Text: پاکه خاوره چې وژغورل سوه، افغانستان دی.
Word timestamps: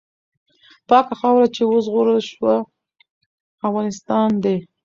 پاکه 0.87 1.13
خاوره 1.19 1.47
چې 1.55 1.61
وژغورل 1.65 2.19
سوه، 2.31 2.55
افغانستان 3.67 4.29
دی. 4.43 4.57